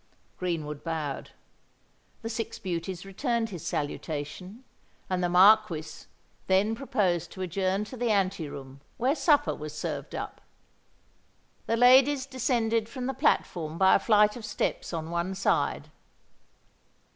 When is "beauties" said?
2.57-3.05